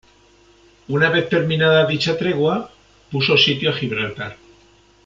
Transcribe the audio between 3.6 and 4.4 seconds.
a Gibraltar.